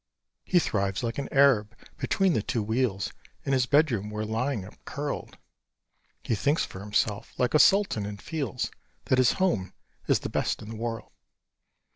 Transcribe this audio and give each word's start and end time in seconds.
He 0.43 0.57
thrives 0.57 1.03
like 1.03 1.19
an 1.19 1.29
Arab. 1.31 1.75
Between 1.99 2.33
the 2.33 2.41
two 2.41 2.63
wheels 2.63 3.13
Is 3.45 3.53
his 3.53 3.65
bedroom, 3.67 4.09
where, 4.09 4.25
lying 4.25 4.65
up 4.65 4.83
curled, 4.83 5.37
He 6.23 6.33
thinks 6.33 6.65
for 6.65 6.79
himself, 6.79 7.37
like 7.37 7.53
a 7.53 7.59
sultan, 7.59 8.07
and 8.07 8.19
feels 8.19 8.71
That 9.05 9.19
his 9.19 9.33
home 9.33 9.73
is 10.07 10.21
the 10.21 10.27
best 10.29 10.63
in 10.63 10.69
the 10.69 10.75
world. 10.75 11.11